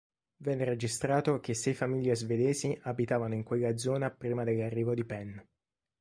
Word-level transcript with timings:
Venne 0.37 0.63
registrato 0.63 1.39
che 1.39 1.53
sei 1.53 1.75
famiglie 1.75 2.15
svedesi 2.15 2.75
abitavano 2.85 3.35
in 3.35 3.43
quella 3.43 3.77
zona 3.77 4.09
prima 4.09 4.43
dell'arrivo 4.43 4.95
di 4.95 5.05
Penn. 5.05 5.37